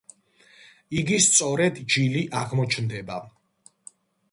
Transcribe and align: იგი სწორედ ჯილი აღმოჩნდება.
იგი 1.01 1.19
სწორედ 1.25 1.77
ჯილი 1.97 2.25
აღმოჩნდება. 2.41 3.21